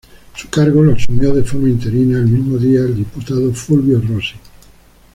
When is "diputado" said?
2.95-3.53